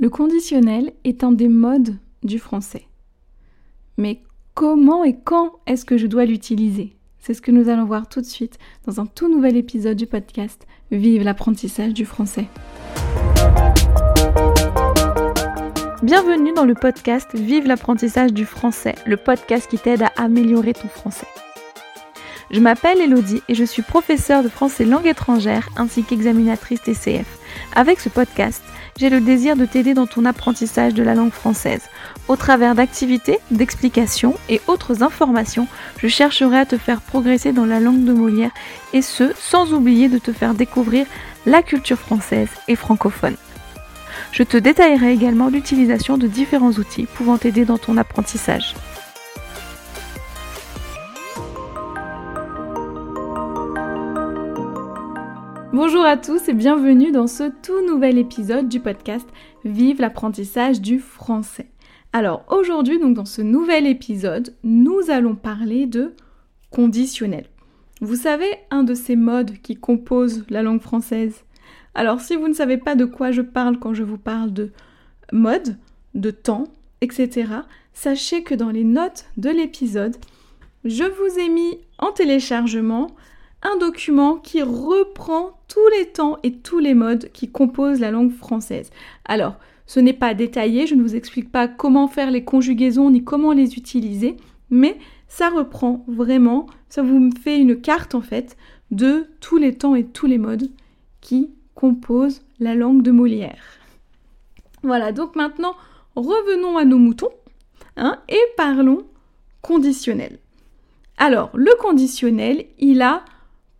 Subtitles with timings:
[0.00, 2.86] Le conditionnel est un des modes du français.
[3.98, 4.22] Mais
[4.54, 6.96] comment et quand est-ce que je dois l'utiliser?
[7.18, 10.06] C'est ce que nous allons voir tout de suite dans un tout nouvel épisode du
[10.06, 12.46] podcast Vive l'apprentissage du français.
[16.02, 20.88] Bienvenue dans le podcast Vive l'apprentissage du français, le podcast qui t'aide à améliorer ton
[20.88, 21.28] français.
[22.50, 27.38] Je m'appelle Elodie et je suis professeure de français langue étrangère ainsi qu'examinatrice TCF.
[27.76, 28.62] Avec ce podcast,
[29.00, 31.80] j'ai le désir de t'aider dans ton apprentissage de la langue française.
[32.28, 35.66] Au travers d'activités, d'explications et autres informations,
[35.96, 38.50] je chercherai à te faire progresser dans la langue de Molière
[38.92, 41.06] et ce, sans oublier de te faire découvrir
[41.46, 43.36] la culture française et francophone.
[44.32, 48.74] Je te détaillerai également l'utilisation de différents outils pouvant t'aider dans ton apprentissage.
[55.82, 59.26] Bonjour à tous et bienvenue dans ce tout nouvel épisode du podcast
[59.64, 61.70] Vive l'apprentissage du français.
[62.12, 66.12] Alors aujourd'hui, donc dans ce nouvel épisode, nous allons parler de
[66.68, 67.46] conditionnel.
[68.02, 71.44] Vous savez, un de ces modes qui composent la langue française.
[71.94, 74.72] Alors si vous ne savez pas de quoi je parle quand je vous parle de
[75.32, 75.78] mode,
[76.14, 76.64] de temps,
[77.00, 77.52] etc.,
[77.94, 80.16] sachez que dans les notes de l'épisode,
[80.84, 83.06] je vous ai mis en téléchargement
[83.62, 88.32] un document qui reprend tous les temps et tous les modes qui composent la langue
[88.32, 88.90] française.
[89.24, 93.24] Alors, ce n'est pas détaillé, je ne vous explique pas comment faire les conjugaisons ni
[93.24, 94.36] comment les utiliser,
[94.70, 94.96] mais
[95.28, 98.56] ça reprend vraiment, ça vous fait une carte en fait
[98.90, 100.70] de tous les temps et tous les modes
[101.20, 103.62] qui composent la langue de Molière.
[104.82, 105.74] Voilà, donc maintenant,
[106.16, 107.30] revenons à nos moutons
[107.96, 109.04] hein, et parlons
[109.60, 110.38] conditionnel.
[111.18, 113.24] Alors, le conditionnel, il a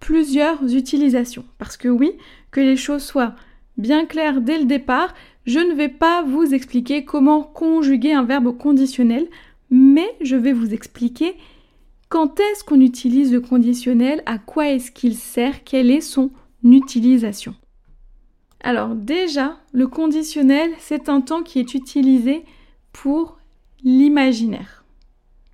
[0.00, 1.44] plusieurs utilisations.
[1.58, 2.12] Parce que oui,
[2.50, 3.34] que les choses soient
[3.76, 5.14] bien claires dès le départ,
[5.46, 9.28] je ne vais pas vous expliquer comment conjuguer un verbe conditionnel,
[9.70, 11.36] mais je vais vous expliquer
[12.08, 16.30] quand est-ce qu'on utilise le conditionnel, à quoi est-ce qu'il sert, quelle est son
[16.64, 17.54] utilisation.
[18.62, 22.44] Alors déjà, le conditionnel, c'est un temps qui est utilisé
[22.92, 23.38] pour
[23.84, 24.84] l'imaginaire.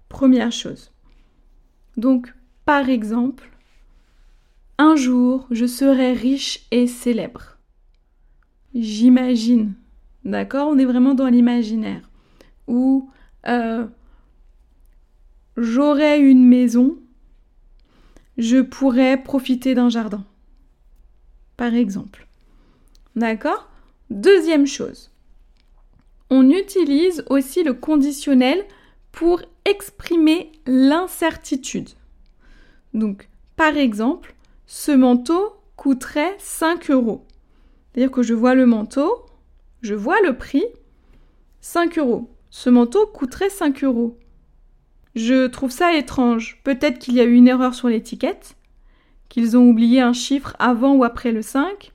[0.09, 0.93] Première chose.
[1.97, 2.35] Donc,
[2.65, 3.51] par exemple,
[4.79, 7.59] un jour, je serai riche et célèbre.
[8.75, 9.75] J'imagine.
[10.25, 10.69] D'accord?
[10.69, 12.11] On est vraiment dans l'imaginaire.
[12.67, 13.11] Ou
[13.47, 13.87] euh,
[15.57, 16.99] j'aurai une maison,
[18.37, 20.25] je pourrais profiter d'un jardin.
[21.57, 22.27] Par exemple.
[23.15, 23.69] D'accord?
[24.11, 25.11] Deuxième chose.
[26.29, 28.65] On utilise aussi le conditionnel
[29.13, 31.91] pour exprimer l'incertitude.
[32.93, 34.36] Donc, par exemple,
[34.67, 37.25] ce manteau coûterait 5 euros.
[37.93, 39.27] C'est-à-dire que je vois le manteau,
[39.83, 40.65] je vois le prix,
[41.61, 42.31] 5 euros.
[42.51, 44.19] Ce manteau coûterait 5 euros.
[45.15, 46.61] Je trouve ça étrange.
[46.65, 48.57] Peut-être qu'il y a eu une erreur sur l'étiquette,
[49.29, 51.93] qu'ils ont oublié un chiffre avant ou après le 5.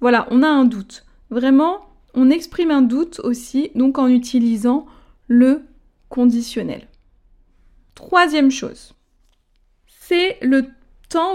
[0.00, 1.04] Voilà, on a un doute.
[1.30, 4.86] Vraiment, on exprime un doute aussi, donc en utilisant
[5.28, 5.62] le
[6.08, 6.88] conditionnel.
[7.94, 8.94] Troisième chose,
[9.86, 10.66] c'est le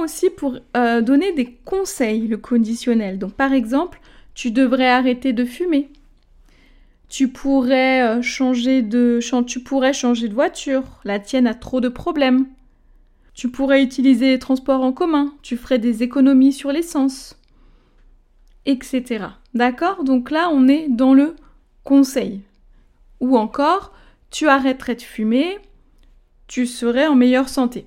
[0.01, 3.19] aussi pour euh, donner des conseils, le conditionnel.
[3.19, 3.99] Donc par exemple,
[4.33, 5.89] tu devrais arrêter de fumer.
[7.09, 11.89] Tu pourrais euh, changer de tu pourrais changer de voiture, la tienne a trop de
[11.89, 12.45] problèmes.
[13.33, 17.39] Tu pourrais utiliser les transports en commun, tu ferais des économies sur l'essence,
[18.65, 19.25] etc.
[19.53, 20.03] D'accord?
[20.03, 21.35] Donc là, on est dans le
[21.83, 22.41] conseil.
[23.19, 23.93] Ou encore,
[24.31, 25.59] tu arrêterais de fumer,
[26.47, 27.85] tu serais en meilleure santé.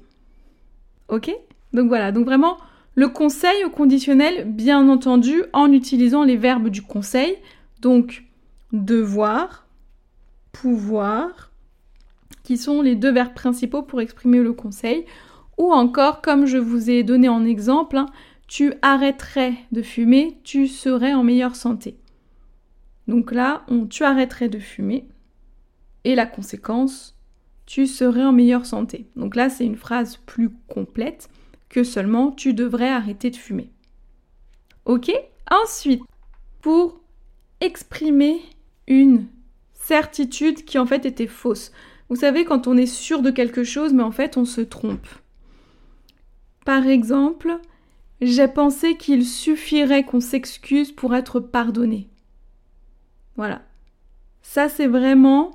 [1.08, 1.30] Ok?
[1.72, 2.56] Donc voilà, donc vraiment
[2.94, 7.36] le conseil au conditionnel, bien entendu, en utilisant les verbes du conseil,
[7.80, 8.24] donc
[8.72, 9.66] devoir,
[10.52, 11.50] pouvoir,
[12.42, 15.04] qui sont les deux verbes principaux pour exprimer le conseil,
[15.56, 18.06] ou encore, comme je vous ai donné en exemple, hein,
[18.48, 21.96] tu arrêterais de fumer, tu serais en meilleure santé.
[23.06, 25.06] Donc là, tu arrêterais de fumer,
[26.04, 27.16] et la conséquence,
[27.66, 29.06] tu serais en meilleure santé.
[29.14, 31.28] Donc là, c'est une phrase plus complète
[31.70, 33.70] que seulement tu devrais arrêter de fumer.
[34.84, 35.10] Ok?
[35.50, 36.02] Ensuite,
[36.60, 37.00] pour
[37.60, 38.40] exprimer
[38.86, 39.26] une
[39.72, 41.72] certitude qui en fait était fausse.
[42.08, 45.06] Vous savez, quand on est sûr de quelque chose, mais en fait on se trompe.
[46.64, 47.58] Par exemple,
[48.20, 52.08] j'ai pensé qu'il suffirait qu'on s'excuse pour être pardonné.
[53.36, 53.62] Voilà.
[54.42, 55.52] Ça, c'est vraiment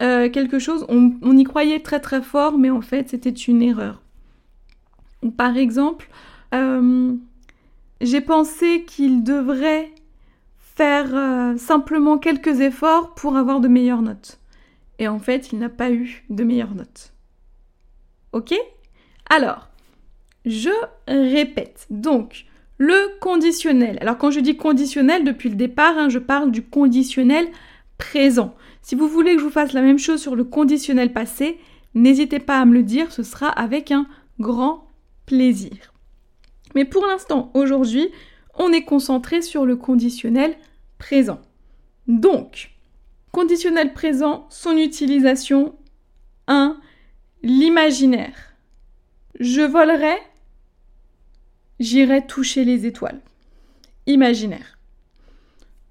[0.00, 4.02] euh, quelque chose, on y croyait très très fort, mais en fait, c'était une erreur.
[5.36, 6.08] Par exemple,
[6.54, 7.14] euh,
[8.00, 9.90] j'ai pensé qu'il devrait
[10.58, 14.38] faire euh, simplement quelques efforts pour avoir de meilleures notes.
[14.98, 17.12] Et en fait, il n'a pas eu de meilleures notes.
[18.32, 18.54] Ok?
[19.28, 19.68] Alors,
[20.44, 20.70] je
[21.06, 21.86] répète.
[21.90, 22.46] Donc,
[22.78, 23.98] le conditionnel.
[24.00, 27.46] Alors quand je dis conditionnel, depuis le départ, hein, je parle du conditionnel
[27.98, 28.54] présent.
[28.80, 31.58] Si vous voulez que je vous fasse la même chose sur le conditionnel passé,
[31.94, 34.06] n'hésitez pas à me le dire, ce sera avec un
[34.38, 34.89] grand
[36.74, 38.10] Mais pour l'instant, aujourd'hui,
[38.54, 40.56] on est concentré sur le conditionnel
[40.98, 41.40] présent.
[42.06, 42.72] Donc,
[43.32, 45.76] conditionnel présent, son utilisation
[46.46, 46.78] 1.
[47.42, 48.54] L'imaginaire.
[49.38, 50.16] Je volerai,
[51.78, 53.20] j'irai toucher les étoiles.
[54.06, 54.78] Imaginaire.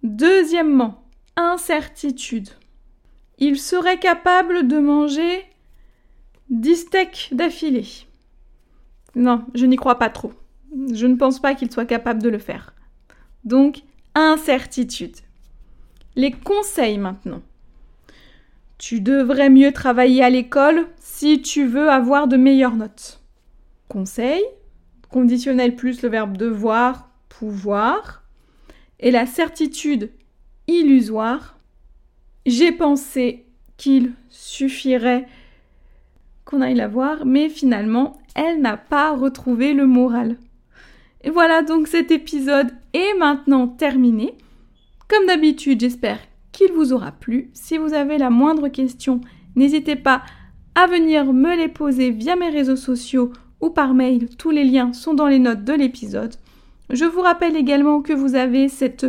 [0.03, 1.03] Deuxièmement,
[1.35, 2.49] incertitude.
[3.37, 5.45] Il serait capable de manger
[6.49, 8.08] 10 steaks d'affilée.
[9.15, 10.33] Non, je n'y crois pas trop.
[10.93, 12.73] Je ne pense pas qu'il soit capable de le faire.
[13.43, 13.81] Donc,
[14.15, 15.15] incertitude.
[16.15, 17.41] Les conseils maintenant.
[18.77, 23.21] Tu devrais mieux travailler à l'école si tu veux avoir de meilleures notes.
[23.87, 24.43] Conseil,
[25.09, 28.23] conditionnel plus le verbe devoir, pouvoir,
[28.99, 30.11] et la certitude
[30.67, 31.57] illusoire.
[32.45, 33.45] J'ai pensé
[33.77, 35.27] qu'il suffirait
[36.45, 40.37] qu'on aille la voir, mais finalement, elle n'a pas retrouvé le moral.
[41.23, 44.33] Et voilà donc cet épisode est maintenant terminé.
[45.07, 46.19] Comme d'habitude, j'espère
[46.51, 47.49] qu'il vous aura plu.
[47.53, 49.21] Si vous avez la moindre question,
[49.55, 50.23] n'hésitez pas
[50.75, 54.29] à venir me les poser via mes réseaux sociaux ou par mail.
[54.37, 56.35] Tous les liens sont dans les notes de l'épisode.
[56.89, 59.05] Je vous rappelle également que vous avez cette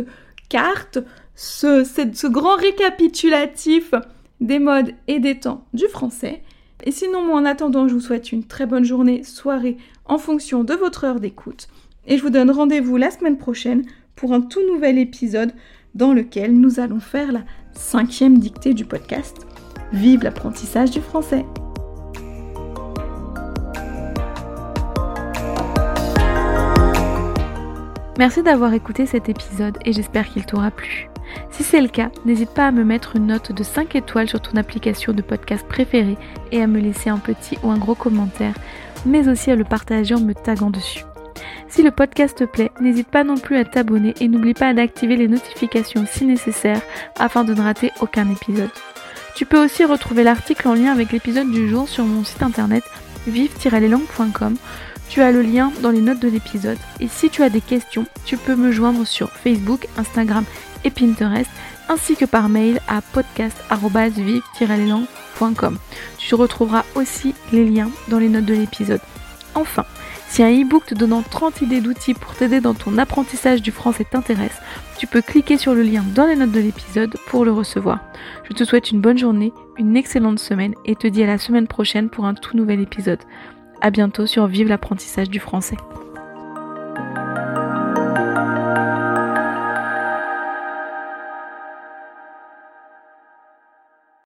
[0.49, 0.99] carte,
[1.35, 3.93] ce, ce grand récapitulatif
[4.39, 6.41] des modes et des temps du français.
[6.83, 10.63] Et sinon, moi en attendant, je vous souhaite une très bonne journée, soirée en fonction
[10.63, 11.67] de votre heure d'écoute.
[12.07, 13.83] Et je vous donne rendez-vous la semaine prochaine
[14.15, 15.53] pour un tout nouvel épisode
[15.93, 17.43] dans lequel nous allons faire la
[17.73, 19.37] cinquième dictée du podcast.
[19.93, 21.45] Vive l'apprentissage du français
[28.17, 31.10] Merci d'avoir écouté cet épisode et j'espère qu'il t'aura plu.
[31.51, 34.41] Si c'est le cas, n'hésite pas à me mettre une note de 5 étoiles sur
[34.41, 36.17] ton application de podcast préférée
[36.51, 38.55] et à me laisser un petit ou un gros commentaire,
[39.05, 41.03] mais aussi à le partager en me taguant dessus.
[41.67, 45.15] Si le podcast te plaît, n'hésite pas non plus à t'abonner et n'oublie pas d'activer
[45.15, 46.81] les notifications si nécessaire
[47.17, 48.69] afin de ne rater aucun épisode.
[49.35, 52.83] Tu peux aussi retrouver l'article en lien avec l'épisode du jour sur mon site internet
[53.27, 54.57] vive-leslangues.com.
[55.09, 56.77] Tu as le lien dans les notes de l'épisode.
[56.99, 60.45] Et si tu as des questions, tu peux me joindre sur Facebook, Instagram
[60.83, 61.49] et Pinterest,
[61.89, 65.77] ainsi que par mail à podcast.vive-leslangues.com.
[66.17, 69.01] Tu retrouveras aussi les liens dans les notes de l'épisode.
[69.55, 69.83] Enfin,
[70.27, 74.05] si un e-book te donnant 30 idées d'outils pour t'aider dans ton apprentissage du français
[74.09, 74.61] t'intéresse,
[74.97, 77.99] tu peux cliquer sur le lien dans les notes de l'épisode pour le recevoir.
[78.47, 81.67] Je te souhaite une bonne journée, une excellente semaine et te dis à la semaine
[81.67, 83.19] prochaine pour un tout nouvel épisode.
[83.81, 85.77] A bientôt sur Vive l'apprentissage du français.